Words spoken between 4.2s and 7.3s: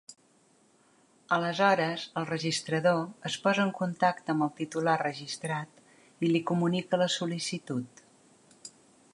amb el titular registrat i li comunica la